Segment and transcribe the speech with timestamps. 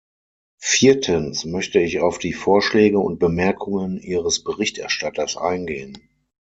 [0.57, 5.95] Viertens möchte ich auf die Vorschläge und Bemerkungen Ihres Berichterstatters eingehen.